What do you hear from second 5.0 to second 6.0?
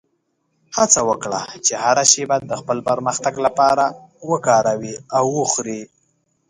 او وخورې.